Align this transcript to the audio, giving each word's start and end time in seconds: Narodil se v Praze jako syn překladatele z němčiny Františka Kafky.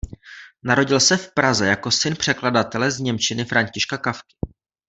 Narodil 0.63 0.99
se 0.99 1.17
v 1.17 1.33
Praze 1.33 1.67
jako 1.67 1.91
syn 1.91 2.15
překladatele 2.15 2.91
z 2.91 2.99
němčiny 2.99 3.45
Františka 3.45 3.97
Kafky. 3.97 4.35